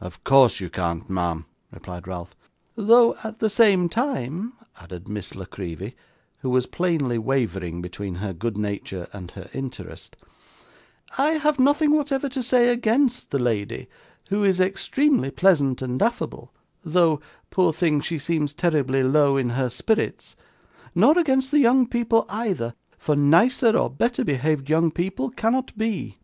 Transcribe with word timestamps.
'Of 0.00 0.24
course 0.24 0.58
you 0.58 0.68
can't, 0.68 1.08
ma'am,' 1.08 1.46
replied 1.70 2.08
Ralph. 2.08 2.34
'Though 2.74 3.14
at 3.22 3.38
the 3.38 3.48
same 3.48 3.88
time,' 3.88 4.54
added 4.80 5.06
Miss 5.06 5.36
La 5.36 5.44
Creevy, 5.44 5.94
who 6.40 6.50
was 6.50 6.66
plainly 6.66 7.16
wavering 7.16 7.80
between 7.80 8.16
her 8.16 8.32
good 8.32 8.56
nature 8.58 9.06
and 9.12 9.30
her 9.30 9.48
interest, 9.54 10.16
'I 11.16 11.30
have 11.34 11.60
nothing 11.60 11.92
whatever 11.92 12.28
to 12.28 12.42
say 12.42 12.70
against 12.70 13.30
the 13.30 13.38
lady, 13.38 13.88
who 14.30 14.42
is 14.42 14.58
extremely 14.58 15.30
pleasant 15.30 15.80
and 15.80 16.02
affable, 16.02 16.50
though, 16.84 17.20
poor 17.50 17.72
thing, 17.72 18.00
she 18.00 18.18
seems 18.18 18.52
terribly 18.52 19.04
low 19.04 19.36
in 19.36 19.50
her 19.50 19.68
spirits; 19.68 20.34
nor 20.92 21.16
against 21.16 21.52
the 21.52 21.60
young 21.60 21.86
people 21.86 22.26
either, 22.28 22.74
for 22.98 23.14
nicer, 23.14 23.78
or 23.78 23.88
better 23.88 24.24
behaved 24.24 24.68
young 24.68 24.90
people 24.90 25.30
cannot 25.30 25.78
be. 25.78 26.18